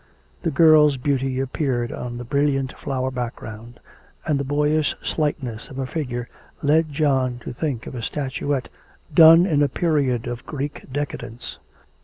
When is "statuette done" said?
8.01-9.45